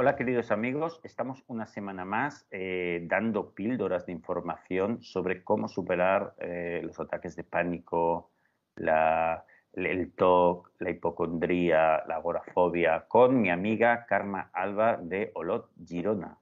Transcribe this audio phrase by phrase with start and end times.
[0.00, 6.34] Hola queridos amigos, estamos una semana más eh, dando píldoras de información sobre cómo superar
[6.38, 8.30] eh, los ataques de pánico,
[8.76, 16.38] el TOC, la hipocondría, la agorafobia, con mi amiga Karma Alba de Olot, Girona,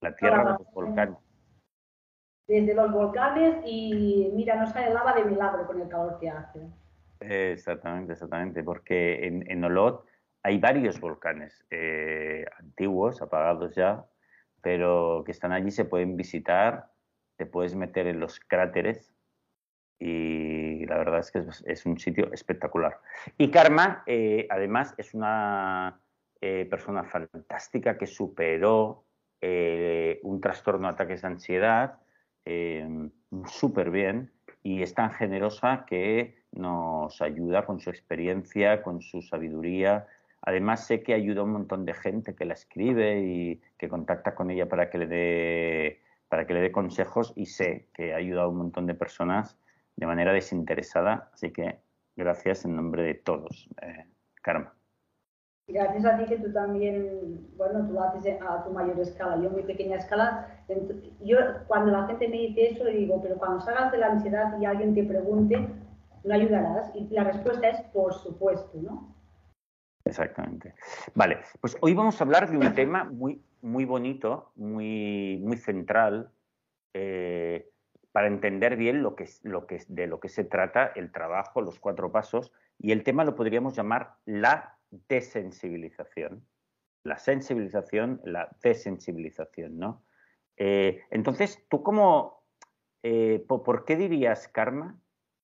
[0.00, 1.18] la tierra de los volcanes.
[2.46, 6.60] Desde los volcanes y mira, no sale lava de milagro con el calor que hace.
[7.18, 10.06] exactamente, exactamente, porque en, en Olot
[10.46, 14.06] hay varios volcanes eh, antiguos, apagados ya,
[14.62, 16.92] pero que están allí, se pueden visitar,
[17.34, 19.12] te puedes meter en los cráteres
[19.98, 23.00] y la verdad es que es, un sitio espectacular.
[23.36, 26.00] Y Karma, eh, además, es una
[26.40, 29.02] eh, persona fantástica que superó
[30.22, 32.00] un trastorno de ataques de ansiedad
[33.46, 34.32] súper bien
[34.64, 40.06] y es tan generosa que nos ayuda con su experiencia, con su sabiduría
[40.46, 44.36] Además sé que ayuda a un montón de gente que la escribe y que contacta
[44.36, 48.16] con ella para que le dé para que le dé consejos y sé que ha
[48.16, 49.58] ayudado a un montón de personas
[49.96, 51.80] de manera desinteresada, así que
[52.16, 54.06] gracias en nombre de todos, eh,
[54.42, 54.72] Karma.
[55.68, 59.50] Gracias a ti que tú también, bueno, tú lo haces a tu mayor escala, yo
[59.50, 60.62] mi pequeña escala.
[61.20, 64.64] Yo cuando la gente me dice eso digo, pero cuando salgas de la ansiedad y
[64.64, 65.68] alguien te pregunte,
[66.22, 66.94] ¿lo ayudarás?
[66.94, 69.15] Y la respuesta es por supuesto, ¿no?
[70.06, 70.74] Exactamente.
[71.14, 76.30] Vale, pues hoy vamos a hablar de un tema muy, muy bonito, muy, muy central,
[76.94, 77.68] eh,
[78.12, 81.80] para entender bien lo que, lo que, de lo que se trata el trabajo, los
[81.80, 86.46] cuatro pasos, y el tema lo podríamos llamar la desensibilización.
[87.02, 90.02] La sensibilización, la desensibilización, ¿no?
[90.56, 92.44] Eh, entonces, ¿tú cómo,
[93.02, 94.98] eh, por qué dirías, Karma,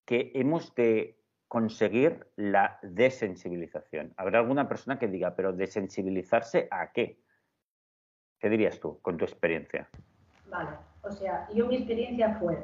[0.05, 1.22] que hemos de
[1.53, 4.15] conseguir la desensibilización.
[4.17, 7.21] Habrá alguna persona que diga, pero desensibilizarse a qué?
[8.39, 9.87] ¿Qué dirías tú con tu experiencia?
[10.49, 10.71] Vale,
[11.03, 12.57] o sea, yo mi experiencia fue,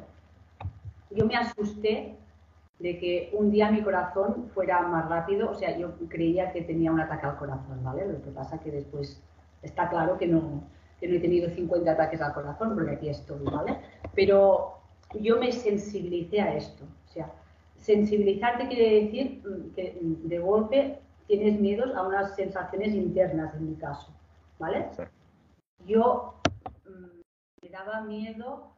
[1.11, 2.17] yo me asusté
[2.79, 6.91] de que un día mi corazón fuera más rápido, o sea, yo creía que tenía
[6.91, 8.11] un ataque al corazón, ¿vale?
[8.11, 9.23] Lo que pasa que después
[9.61, 10.62] está claro que no,
[10.98, 13.77] que no he tenido 50 ataques al corazón, porque aquí estoy, ¿vale?
[14.14, 14.79] Pero
[15.20, 17.30] yo me sensibilicé a esto, o sea,
[17.78, 23.77] Sensibilizarte quiere decir mm, que de golpe tienes miedos a unas sensaciones internas, en mi
[23.77, 24.12] caso,
[24.58, 24.89] ¿vale?
[25.86, 26.34] Yo
[26.84, 27.20] mm,
[27.62, 28.74] me daba miedo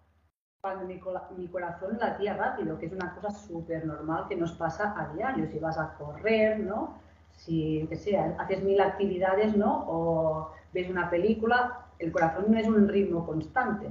[0.60, 1.00] cuando mi,
[1.38, 5.46] mi, corazón latía rápido, que es una cosa súper normal que nos pasa a diario.
[5.50, 6.98] Si vas a correr, ¿no?
[7.32, 9.86] Si, que sea, haces mil actividades, ¿no?
[9.88, 13.88] O ves una película, el corazón no es un ritmo constante.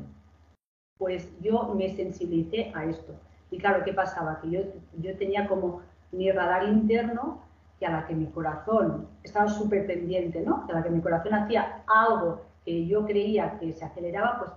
[0.97, 3.13] Pues yo me sensibilicé a esto.
[3.51, 4.39] Y claro, ¿qué pasaba?
[4.41, 4.61] Que yo,
[4.97, 7.41] yo tenía como mi radar interno
[7.79, 10.65] que a la que mi corazón estaba súper pendiente, ¿no?
[10.65, 14.51] Que a la que mi corazón hacía algo que yo creía que se aceleraba, pues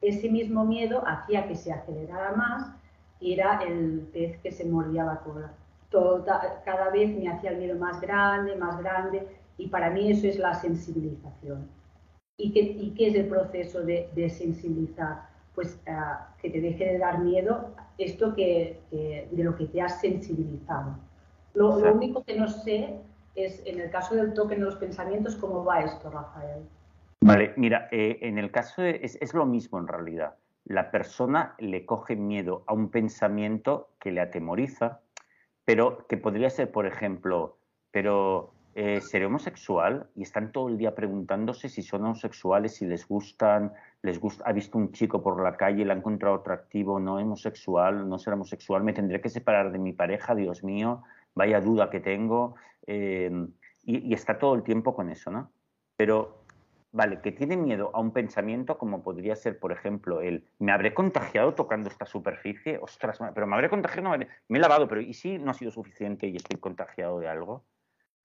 [0.00, 2.72] ese mismo miedo hacía que se acelerara más
[3.20, 5.52] y era el pez que se mordía la cola.
[6.64, 9.26] cada vez me hacía el miedo más grande, más grande,
[9.58, 11.68] y para mí eso es la sensibilización.
[12.38, 15.35] ¿Y qué, y qué es el proceso de, de sensibilizar?
[15.56, 20.00] Pues uh, que te deje de dar miedo esto que, de lo que te has
[20.00, 20.96] sensibilizado.
[21.54, 23.00] Lo, único que no sé
[23.34, 26.62] es, en el caso del toque en los pensamientos, cómo va esto, Rafael.
[27.22, 30.34] Vale, mira, eh, en el caso de, es, es, lo mismo en realidad.
[30.64, 35.00] La persona le coge miedo a un pensamiento que le atemoriza,
[35.64, 37.56] pero que podría ser, por ejemplo,
[37.90, 40.06] pero eh, ¿seré homosexual?
[40.14, 43.72] Y están todo el día preguntándose si son homosexuales, si les gustan,
[44.02, 48.06] les gusta, ha visto un chico por la calle, le ha encontrado atractivo, no homosexual,
[48.06, 51.02] no será homosexual, me tendré que separar de mi pareja, Dios mío,
[51.34, 52.56] vaya duda que tengo.
[52.86, 53.46] Eh,
[53.82, 55.50] y, está todo el tiempo con eso, ¿no?
[55.96, 56.42] Pero,
[56.92, 60.92] vale, que tiene miedo a un pensamiento como podría ser, por ejemplo, el, ¿me habré
[60.92, 62.76] contagiado tocando esta superficie?
[62.82, 66.26] Ostras, pero me habré contagiado, me he lavado, pero ¿y si no ha sido suficiente
[66.26, 67.64] y estoy contagiado de algo?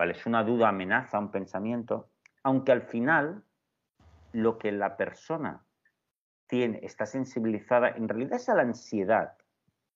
[0.10, 2.10] Es una duda, amenaza, un pensamiento,
[2.44, 3.44] aunque al final
[4.34, 5.64] lo que la persona
[6.48, 9.34] tiene, está sensibilizada, en realidad es a la ansiedad.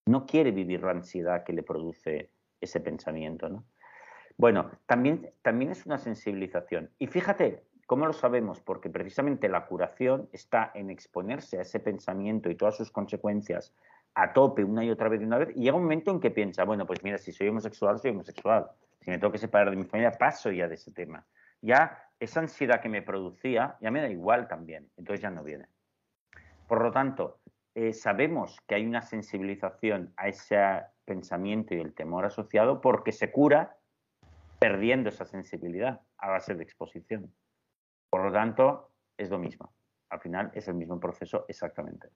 [0.06, 2.32] No quiere vivir la ansiedad que le produce
[2.62, 3.66] ese pensamiento, ¿no?
[4.38, 6.92] Bueno, también, también es una sensibilización.
[7.00, 8.62] Y fíjate, ¿cómo lo sabemos?
[8.62, 13.74] Porque precisamente la curación está en exponerse a ese pensamiento y todas sus consecuencias
[14.14, 16.32] a tope una y otra vez y una vez, y llega un momento en que
[16.32, 18.70] piensa, bueno, pues mira, si soy homosexual, soy homosexual.
[19.06, 21.24] Si me tengo que separar de mi familia, paso ya de ese tema.
[21.62, 25.68] Ya esa ansiedad que me producía, ya me da igual también, entonces ya no viene.
[26.68, 27.40] Por lo tanto,
[27.76, 30.58] eh, sabemos que hay una sensibilización a ese
[31.06, 33.78] pensamiento y el temor asociado porque se cura
[34.58, 37.32] perdiendo esa sensibilidad a base de exposición.
[38.10, 39.72] Por lo tanto, es lo mismo.
[40.10, 42.10] Al final es el mismo proceso exactamente.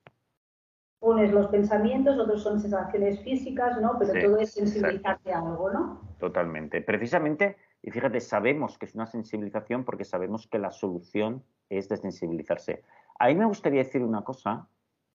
[1.02, 3.98] Unes los pensamientos, otros son sensaciones físicas, ¿no?
[3.98, 6.02] Pero todo es sensibilizarte a algo, ¿no?
[6.20, 6.82] Totalmente.
[6.82, 12.84] Precisamente, y fíjate, sabemos que es una sensibilización porque sabemos que la solución es desensibilizarse.
[13.18, 14.68] A mí me gustaría decir una cosa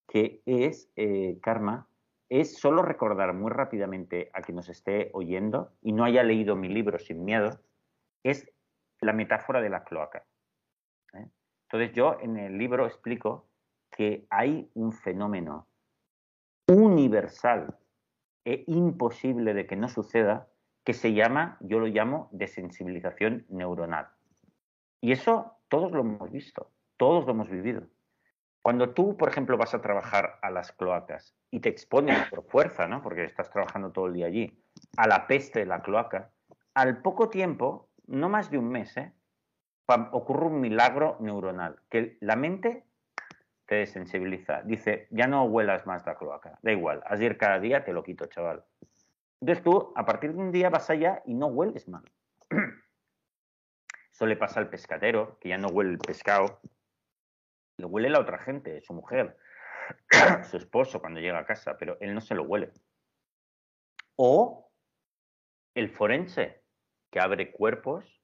[0.07, 1.87] que es, eh, Karma,
[2.29, 6.69] es solo recordar muy rápidamente a quien nos esté oyendo y no haya leído mi
[6.69, 7.59] libro sin miedo,
[8.23, 8.51] es
[9.01, 10.25] la metáfora de la cloaca.
[11.13, 11.29] ¿eh?
[11.67, 13.47] Entonces yo en el libro explico
[13.91, 15.67] que hay un fenómeno
[16.67, 17.77] universal
[18.43, 20.47] e imposible de que no suceda
[20.83, 24.07] que se llama, yo lo llamo desensibilización neuronal.
[25.01, 27.87] Y eso todos lo hemos visto, todos lo hemos vivido.
[28.61, 32.87] Cuando tú, por ejemplo, vas a trabajar a las cloacas y te expones por fuerza,
[32.87, 33.01] ¿no?
[33.01, 34.59] porque estás trabajando todo el día allí,
[34.97, 36.31] a la peste de la cloaca,
[36.73, 39.13] al poco tiempo, no más de un mes, ¿eh?
[40.11, 42.85] ocurre un milagro neuronal, que la mente
[43.65, 44.61] te desensibiliza.
[44.63, 47.93] Dice, ya no huelas más la cloaca, da igual, has de ir cada día, te
[47.93, 48.63] lo quito, chaval.
[49.41, 52.03] Entonces tú, a partir de un día, vas allá y no hueles mal.
[54.11, 56.61] Eso le pasa al pescadero, que ya no huele el pescado,
[57.77, 59.37] le huele la otra gente, su mujer,
[60.49, 62.71] su esposo cuando llega a casa, pero él no se lo huele.
[64.15, 64.71] O
[65.75, 66.63] el forense,
[67.11, 68.21] que abre cuerpos,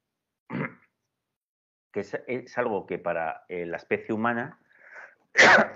[1.92, 4.61] que es, algo que para eh, la especie humana,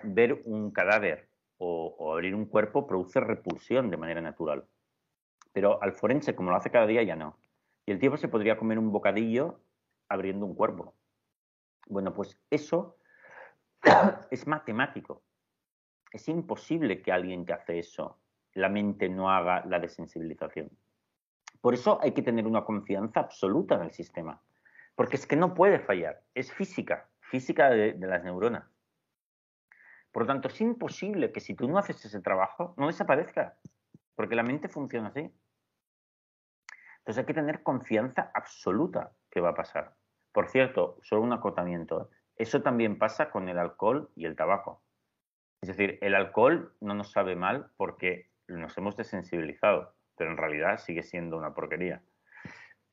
[0.04, 4.66] ver un cadáver o, abrir un cuerpo produce repulsión de manera natural.
[5.54, 7.38] Pero al forense, como lo hace cada día, ya no.
[7.86, 9.60] Y el tipo se podría comer un bocadillo
[10.10, 10.96] abriendo un cuerpo.
[11.88, 12.98] Bueno, pues eso
[14.32, 15.24] es matemático.
[16.12, 18.18] Es imposible que alguien que hace eso,
[18.54, 20.70] la mente no haga la desensibilización.
[21.62, 24.42] Por eso hay que tener una confianza absoluta en el sistema.
[24.96, 26.24] Porque es que no puede fallar.
[26.34, 28.75] Es física, física de, de las neuronas.
[30.16, 33.58] Por lo tanto, es imposible que si tú no haces ese trabajo, no desaparezca.
[34.16, 35.30] Porque la mente funciona así.
[37.00, 39.94] Entonces hay que tener confianza absoluta que va a pasar.
[40.32, 42.10] Por cierto, solo un acotamiento.
[42.38, 44.82] Eso también pasa con el alcohol y el tabaco.
[45.60, 50.78] Es decir, el alcohol no nos sabe mal porque nos hemos desensibilizado, pero en realidad
[50.78, 52.02] sigue siendo una porquería.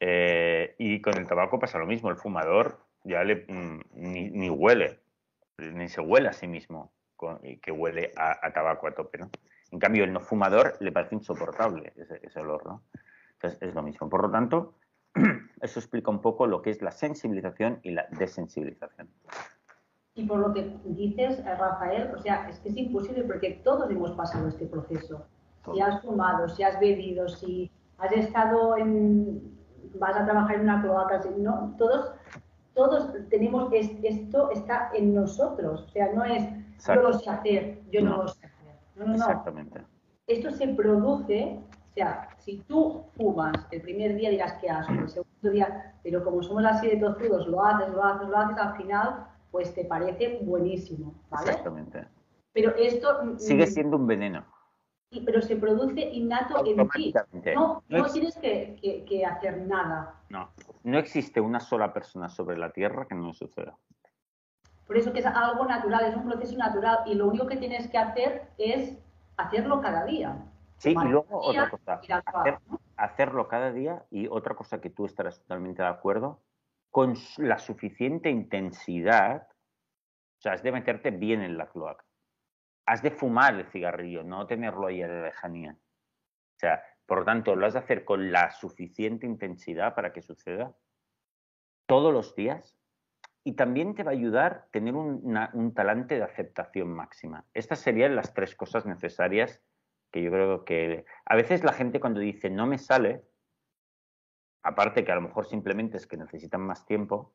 [0.00, 2.10] Eh, y con el tabaco pasa lo mismo.
[2.10, 4.98] El fumador ya mm, ni, huele,
[5.58, 6.92] ni se huele a sí mismo,
[7.62, 9.18] que huele a, tabaco a tope.
[9.18, 9.30] ¿no?
[9.70, 12.66] En cambio, el no fumador le parece insoportable ese, ese olor.
[12.66, 12.82] ¿no?
[13.34, 14.08] Entonces, es lo mismo.
[14.08, 14.74] Por lo tanto,
[15.60, 19.08] Eso explica un poco lo que es la sensibilización y la desensibilización.
[20.14, 23.90] Y por lo que dices, eh, Rafael, o sea, es que es imposible porque todos
[23.90, 25.26] hemos pasado este proceso.
[25.72, 29.56] Si has fumado, si has bebido, si has estado en,
[29.94, 32.12] vas a trabajar en una cloaca, no, todos,
[32.74, 35.82] todos tenemos, esto está en nosotros.
[35.82, 36.42] O sea, no es
[36.86, 38.74] yo lo sé hacer, yo no, lo sé hacer.
[38.96, 39.14] No, no, no.
[39.16, 39.80] Exactamente.
[40.26, 41.58] Esto se produce
[41.92, 46.24] o sea, si tú fumas el primer día dirás que asco, el segundo día, pero
[46.24, 49.84] como somos así de tozudos, lo haces, lo haces, lo haces, al final, pues te
[49.84, 51.50] parece buenísimo, ¿vale?
[51.50, 52.08] Exactamente.
[52.54, 53.38] Pero esto...
[53.38, 54.42] Sigue siendo un veneno.
[55.26, 57.12] pero se produce innato en ti.
[57.54, 60.14] No, no, tienes que, que, hacer nada.
[60.30, 60.48] No,
[60.84, 63.76] no existe una sola persona sobre la Tierra que no suceda.
[64.92, 67.88] Por eso que es algo natural, es un proceso natural y lo único que tienes
[67.90, 68.98] que hacer es
[69.38, 70.36] hacerlo cada día.
[70.76, 71.98] Sí, y luego otra cosa,
[72.98, 76.42] hacerlo cada día y otra cosa que tú estarás totalmente de acuerdo,
[76.90, 82.04] con la suficiente intensidad, o sea, has de meterte bien en la cloaca.
[82.84, 85.72] Has de fumar el cigarrillo, no tenerlo ahí a la lejanía.
[85.72, 90.20] O sea, por lo tanto, lo has de hacer con la suficiente intensidad para que
[90.20, 90.74] suceda
[91.86, 92.81] todos los días
[93.44, 97.44] y también te va a ayudar tener un talante de aceptación máxima.
[97.54, 99.60] Estas serían las tres cosas necesarias
[100.12, 103.24] que yo creo que a veces la gente cuando dice no me sale,
[104.62, 107.34] aparte que a lo mejor simplemente es que necesitan más tiempo,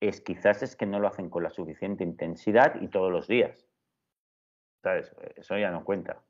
[0.00, 3.66] es quizás es que no lo hacen con la suficiente intensidad y todos los días.
[4.82, 5.12] ¿Sabes?
[5.34, 6.22] Eso ya no cuenta.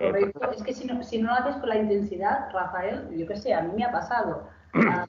[0.00, 3.36] Eh, es que si no, si no lo haces con la intensidad, Rafael, yo qué
[3.36, 4.48] sé, a mí me ha pasado.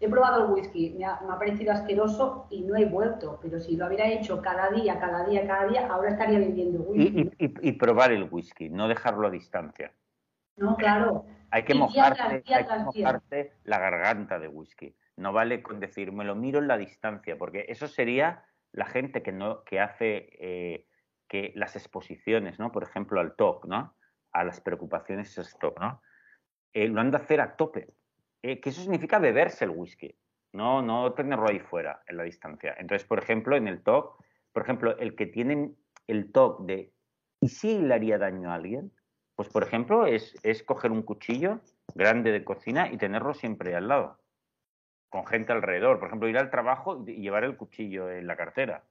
[0.00, 3.86] he probado el whisky, me ha, parecido asqueroso y no he vuelto, pero si lo
[3.86, 7.30] hubiera hecho cada día, cada día, cada día, ahora estaría viviendo whisky.
[7.38, 9.92] Y, probar el whisky, no dejarlo a distancia.
[10.56, 11.24] No, claro.
[11.50, 14.94] Hay que, mojarte, hay que la garganta de whisky.
[15.16, 19.22] No vale con decir, me lo miro en la distancia, porque eso sería la gente
[19.22, 20.86] que, no, que hace eh,
[21.28, 22.72] que las exposiciones, ¿no?
[22.72, 23.94] Por ejemplo, al TOC, ¿no?
[24.32, 26.02] A las preocupaciones TOC, ¿no?
[26.74, 27.95] Eh, lo han de hacer a tope
[28.46, 30.14] eh, que eso significa beberse el whisky.
[30.52, 32.74] no, no tenerlo ahí fuera, en la distancia.
[32.78, 35.74] Entonces, por ejemplo, en el TOC, por ejemplo, el que tiene
[36.06, 36.92] el TOC de
[37.40, 38.92] ¿y si le haría daño a alguien?
[39.34, 41.60] Pues, por ejemplo, es, es coger un cuchillo
[41.94, 44.18] grande de cocina y tenerlo siempre al lado,
[45.10, 45.98] con gente alrededor.
[45.98, 48.84] Por ejemplo, ir al trabajo y llevar el cuchillo en la cartera.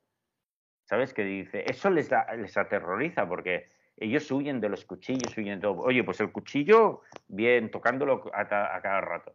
[0.83, 1.63] ¿Sabes qué dice?
[1.67, 5.81] Eso les, da, les aterroriza porque ellos huyen de los cuchillos, huyen de todo.
[5.81, 9.33] Oye, pues el cuchillo, bien, tocándolo a, cada rato.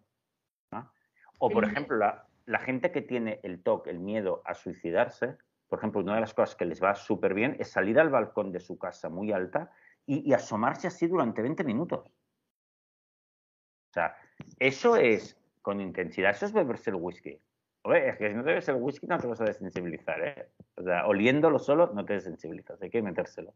[1.40, 5.78] O, por ejemplo, la, la, gente que tiene el TOC, el miedo a suicidarse, por
[5.78, 8.60] ejemplo, una de las cosas que les va súper bien es salir al balcón de
[8.60, 9.70] su casa muy alta
[10.04, 12.00] y, asomarse así durante 20 minutos.
[12.00, 14.16] O sea,
[14.58, 17.40] eso es con intensidad, eso es beberse el whisky.
[17.82, 20.48] Oye, es que si no te bebes el whisky no te vas a desensibilizar, ¿eh?
[20.76, 23.54] O sea, oliéndolo solo no te desensibilizas, hay que metérselo.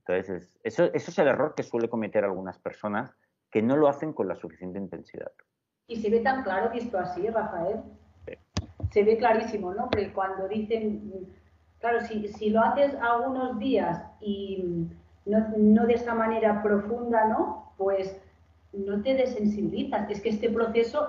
[0.00, 3.14] Entonces, eso, eso es el error que suele cometer algunas personas
[3.50, 5.32] que no lo hacen con la suficiente intensidad.
[5.90, 7.80] Y se ve tan claro visto así, Rafael.
[8.92, 9.90] Se ve clarísimo, ¿no?
[9.90, 11.26] Porque cuando dicen,
[11.80, 14.86] claro, si, si lo haces algunos días y
[15.26, 17.72] no, no, de esa manera profunda, ¿no?
[17.76, 18.16] Pues
[18.72, 20.08] no te desensibilizas.
[20.08, 21.08] Es que este proceso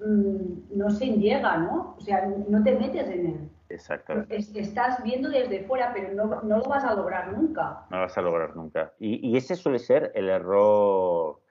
[0.00, 1.94] mm, no se llega, ¿no?
[1.98, 3.50] O sea, no te metes en él.
[3.68, 4.24] Exacto.
[4.30, 7.84] estás viendo desde fuera, pero no, no, lo vas a lograr nunca.
[7.90, 8.94] No lo vas a lograr nunca.
[8.98, 11.43] Y, y, ese suele ser el error.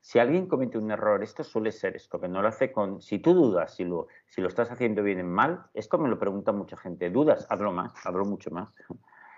[0.00, 3.02] Si alguien comete un error, esto suele ser esto, que no lo hace con...
[3.02, 6.18] Si tú dudas si lo, si lo estás haciendo bien o mal, esto me lo
[6.18, 7.10] pregunta mucha gente.
[7.10, 7.46] ¿Dudas?
[7.50, 8.74] Hazlo más, hazlo mucho más.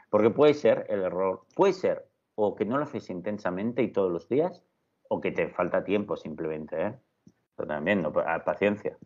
[0.09, 4.11] Porque puede ser el error, puede ser o que no lo haces intensamente y todos
[4.11, 4.63] los días,
[5.09, 6.99] o que te falta tiempo simplemente, ¿eh?
[7.57, 8.97] Pero también, no, paciencia.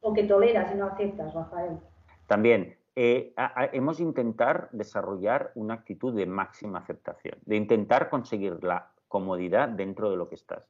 [0.00, 1.78] O que toleras y no aceptas, Rafael.
[2.26, 3.32] También, eh,
[3.72, 10.10] hemos de intentar desarrollar una actitud de máxima aceptación, de intentar conseguir la comodidad dentro
[10.10, 10.64] de lo que estás.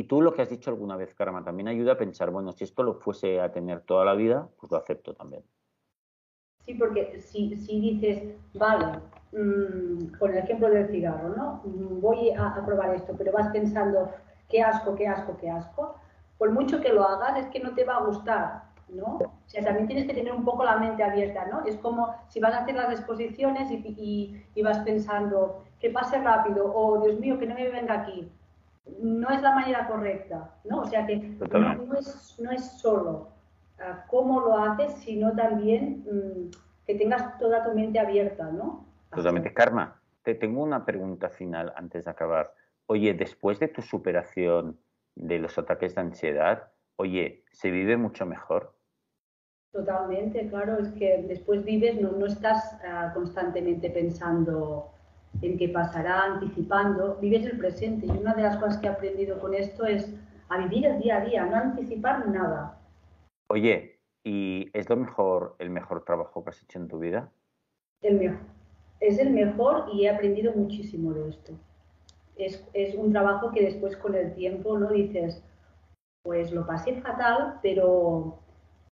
[0.00, 2.64] Y tú lo que has dicho alguna vez, Karma, también ayuda a pensar, bueno, si
[2.64, 5.42] esto lo fuese a tener toda la vida, pues lo acepto también.
[6.64, 8.98] Sí, porque si, si dices, vale,
[9.32, 11.60] mmm, con el ejemplo del cigarro, ¿no?
[11.66, 14.10] Mm, voy a, a, probar esto, pero vas pensando,
[14.48, 15.96] qué asco, qué asco, qué asco,
[16.38, 19.18] por mucho que lo hagas, es que no te va a gustar, ¿no?
[19.18, 21.62] O sea, también tienes que tener un poco la mente abierta, ¿no?
[21.66, 26.72] Es como si vas a hacer las exposiciones y, y, vas pensando que pase rápido
[26.74, 28.32] o Dios mío, que no me venga aquí.
[29.00, 30.80] No es la manera correcta, ¿no?
[30.82, 33.28] O sea que no, es, no es solo
[33.78, 36.50] uh, cómo lo haces, sino también um,
[36.86, 38.86] que tengas toda tu mente abierta, ¿no?
[39.14, 39.52] Totalmente.
[39.52, 42.54] Karma, te tengo una pregunta final antes de acabar.
[42.86, 44.78] Oye, después de tu superación
[45.14, 48.74] de los ataques de ansiedad, oye, ¿se vive mucho mejor?
[49.72, 54.92] Totalmente, claro, es que después vives, no, no estás uh, constantemente pensando
[55.42, 58.06] en qué pasará, anticipando, vives el presente.
[58.06, 60.14] Y una de las cosas que he aprendido con esto es
[60.48, 62.78] a vivir el día a día, no anticipar nada.
[63.48, 67.30] Oye, ¿y es lo mejor, el mejor trabajo que has hecho en tu vida?
[68.02, 68.40] El mejor.
[69.00, 71.52] Es el mejor y he aprendido muchísimo de esto.
[72.36, 75.42] Es, es un trabajo que después con el tiempo no dices,
[76.22, 78.38] pues lo pasé fatal, pero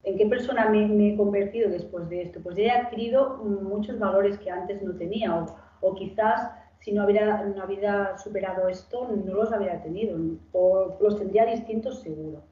[0.05, 2.41] ¿en qué persona me, me, he convertido después de esto?
[2.41, 5.35] Pues he adquirido muchos valores que antes no tenía
[5.81, 10.19] o, quizás si no hubiera, no hubiera superado esto no los habría tenido
[10.53, 12.43] o los tendría distintos seguro.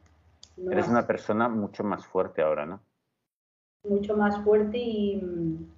[0.56, 2.80] No Eres una persona mucho más fuerte ahora, ¿no?
[3.88, 5.68] Mucho más fuerte y,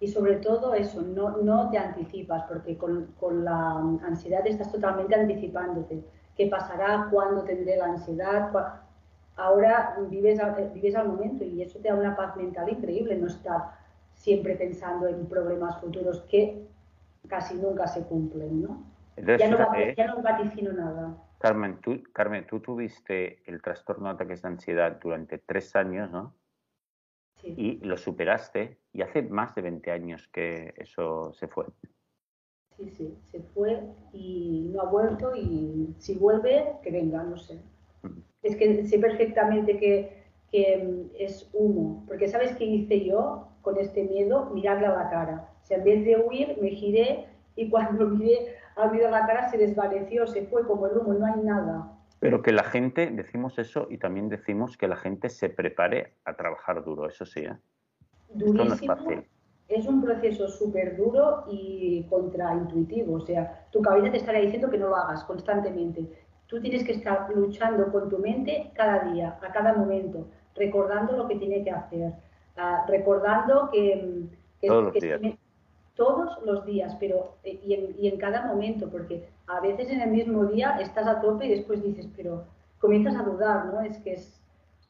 [0.00, 5.14] y sobre todo eso, no, no te anticipas porque con, con la ansiedad estás totalmente
[5.14, 6.02] anticipándote
[6.36, 8.50] qué pasará, cuándo tendré la ansiedad.
[9.36, 10.40] Ahora vives,
[10.74, 13.72] vives al momento y eso te da una paz mental increíble, no estar
[14.14, 16.66] siempre pensando en problemas futuros que
[17.32, 18.84] casi nunca se cumplen, ¿no?
[19.16, 21.16] ya, no eh, ya no vaticino nada.
[21.38, 26.34] Carmen tú, Carmen, tú tuviste el trastorno de ataques de ansiedad durante tres años, ¿no?
[27.40, 27.54] Sí.
[27.56, 31.64] Y lo superaste y hace más de 20 años que eso se fue.
[32.76, 33.80] Sí, sí, se fue
[34.12, 37.62] y no ha vuelto y si vuelve, que venga, no sé.
[38.42, 44.04] Es que sé perfectamente que, que, es humo, porque ¿sabes qué hice yo con este
[44.04, 44.50] miedo?
[44.50, 45.51] Mirarle a la cara.
[45.62, 47.26] O sea, en vez de huir, me giré
[47.56, 51.26] y cuando miré al a la cara se desvaneció, se fue como el humo, no
[51.26, 51.92] hay nada.
[52.20, 56.36] Pero que la gente, decimos eso y también decimos que la gente se prepare a
[56.36, 57.56] trabajar duro, eso sí, ¿eh?
[58.32, 58.64] Durísimo.
[58.64, 59.24] no es fácil
[59.74, 63.14] es un proceso súper duro y contraintuitivo.
[63.14, 66.06] O sea, tu cabeza te estará diciendo que no lo hagas constantemente.
[66.46, 71.26] Tú tienes que estar luchando con tu mente cada día, a cada momento, recordando lo
[71.26, 72.12] que tiene que hacer,
[72.56, 74.26] uh, recordando que,
[74.60, 75.20] que, todos, los días.
[75.96, 80.00] Todos los días, pero eh, y en, y en, cada momento, porque a veces en
[80.00, 82.44] el mismo día estás a tope y después dices, pero
[82.78, 83.80] comienzas a dudar, ¿no?
[83.82, 84.42] Es que es,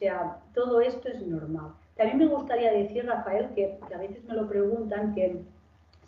[0.02, 1.72] sea, todo esto es normal.
[1.96, 5.42] También me gustaría decir, Rafael, que, a veces me lo preguntan, que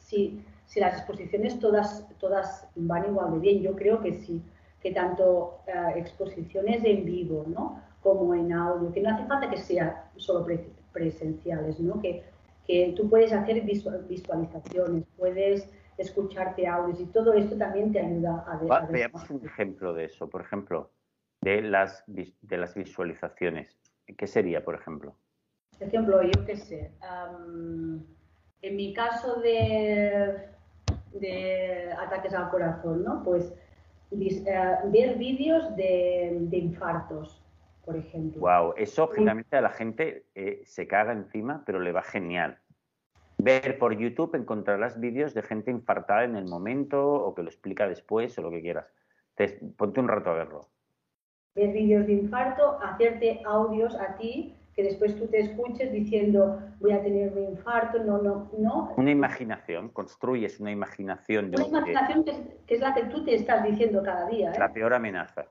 [0.01, 3.63] si, si, las exposiciones todas, todas van igual de bien.
[3.63, 4.43] Yo creo que sí,
[4.83, 7.81] que tanto eh, exposiciones en vivo, ¿no?
[8.03, 10.47] como en audio, que no hace falta que sean solo
[10.93, 12.03] presenciales, ¿no?
[12.03, 12.23] que,
[12.67, 15.69] que tú puedes hacer visualizaciones, puedes
[15.99, 18.91] escucharte audios y todo esto también te ayuda a ver.
[18.91, 20.91] Veamos un ejemplo de eso, por ejemplo,
[21.41, 23.79] de las, de las visualizaciones.
[24.17, 25.15] ¿Qué sería, por ejemplo?
[25.79, 26.93] Por ejemplo, yo qué sé,
[28.63, 30.49] en mi caso de,
[31.13, 33.23] de ataques al corazón, ¿no?
[33.23, 33.53] Pues
[34.11, 37.44] eh, ver vídeos de, de infartos,
[37.85, 38.41] por ejemplo.
[38.41, 42.59] Wow, eso generalmente a la gente eh, se caga encima, pero le va genial.
[43.39, 47.89] Ver por YouTube encontrarás vídeos de gente infartada en el momento o que lo explica
[47.89, 48.87] después o lo que quieras.
[49.77, 50.69] ponte un rato a verlo.
[51.55, 56.93] Ver vídeos de infarto, hacerte audios a ti que después tú te escuches diciendo voy
[56.93, 58.93] a tener un infarto, no, no, no.
[58.97, 61.51] Una imaginación, construyes una imaginación.
[61.51, 62.75] De una imaginación que...
[62.75, 64.51] es, la que tú te estás diciendo cada día.
[64.51, 64.59] ¿eh?
[64.59, 65.47] La peor amenaza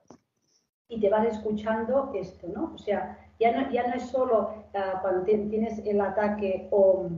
[0.93, 2.71] y te vas escuchando esto, ¿no?
[2.75, 7.09] O sea, ya no, ya no es solo ah, cuando tienes el ataque o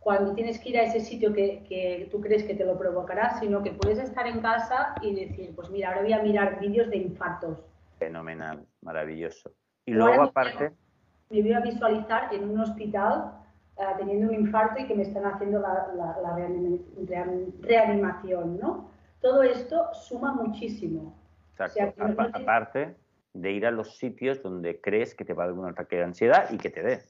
[0.00, 3.38] cuando tienes que ir a ese sitio que, que, tú crees que te lo provocará,
[3.38, 6.88] sino que puedes estar en casa y decir, pues mira, ahora voy a mirar vídeos
[6.90, 7.58] de infartos.
[7.98, 9.50] Fenomenal, maravilloso.
[9.86, 10.72] Y luego aparte...
[11.30, 13.32] Me voy a visualizar en un hospital
[13.78, 16.36] ah, teniendo un infarto y que me están haciendo la, la
[17.62, 18.90] reanimación, ¿no?
[19.20, 21.19] Todo esto suma muchísimo.
[21.60, 22.96] Aparte
[23.32, 26.04] de ir a los sitios donde crees que te va a dar un ataque de
[26.04, 27.00] ansiedad y que te dé.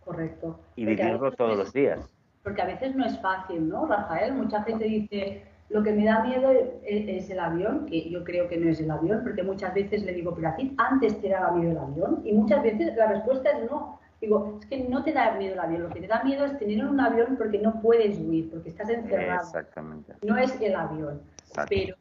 [0.00, 0.60] Correcto.
[0.76, 2.14] Y vivirlo todos los días.
[2.42, 4.34] Porque a veces no es fácil, ¿no, Rafael?
[4.34, 6.50] Mucha gente dice, lo que me da miedo
[6.84, 10.12] es, el avión, que yo creo que no es el avión, porque muchas veces le
[10.12, 12.22] digo, pero a ti antes te daba miedo el avión.
[12.24, 13.98] Y muchas veces la respuesta es no.
[14.20, 16.58] Digo, es que no te da miedo el avión, lo que te da miedo es
[16.58, 19.42] tener un avión porque no puedes huir, porque estás encerrado.
[19.42, 20.14] Exactamente.
[20.22, 21.20] No es el avión.
[21.68, 21.96] Pero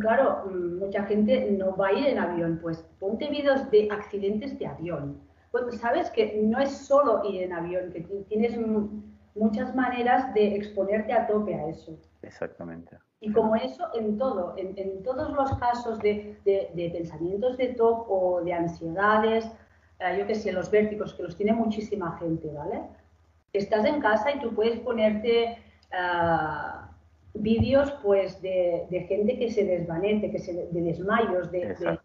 [0.00, 4.58] claro, mm, mucha gente no va a ir en avión, pues ponte vídeos de accidentes
[4.58, 5.20] de avión.
[5.50, 8.58] Pues sabes que no es solo ir en avión, que tienes
[9.34, 11.98] muchas maneras de exponerte a tope a eso.
[12.22, 12.98] Exactamente.
[13.20, 16.38] Y como eso, en todo, en, todos los casos de,
[16.74, 19.50] pensamientos de top o de ansiedades,
[20.00, 22.82] eh, yo que sé, los vértigos, que los tiene muchísima gente, ¿vale?
[23.52, 25.58] Estás en casa y tú puedes ponerte...
[25.92, 26.87] Ah,
[27.38, 31.98] vídeos pues de, gente que se desvanece, que se, de desmayos, de,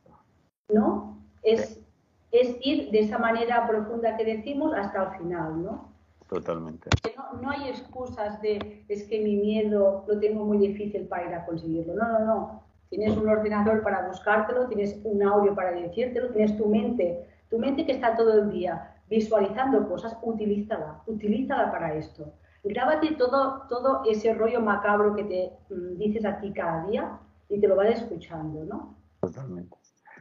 [0.69, 1.17] ¿no?
[1.41, 1.81] Es,
[2.31, 5.93] es ir de esa manera profunda que decimos hasta el final, ¿no?
[6.27, 6.89] Totalmente.
[7.15, 11.33] No, no, hay excusas de es que mi miedo lo tengo muy difícil para ir
[11.35, 11.93] a conseguirlo.
[11.93, 12.63] No, no, no.
[12.89, 17.85] Tienes un ordenador para buscártelo, tienes un audio para decírtelo, tienes tu mente, tu mente
[17.85, 24.33] que está todo el día visualizando cosas, utilízala, utilízala para esto grábate todo, todo ese
[24.33, 28.63] rollo macabro que te mm, dices a ti cada día y te lo vas escuchando,
[28.65, 28.97] ¿no?
[29.19, 29.77] Totalmente.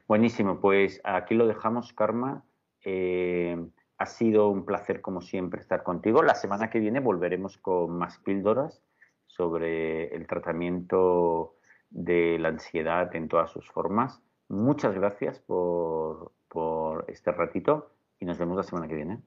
[0.08, 2.44] Buenísimo, pues aquí lo dejamos, Karma.
[2.84, 3.56] Eh,
[3.98, 6.22] ha sido un placer, como siempre, estar contigo.
[6.22, 8.82] La semana que viene volveremos con más píldoras
[9.26, 11.54] sobre el tratamiento
[11.90, 14.20] de la ansiedad en todas sus formas.
[14.48, 19.22] Muchas gracias por, por este ratito y nos vemos la semana que viene.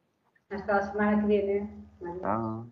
[0.50, 2.72] Hasta la semana que viene.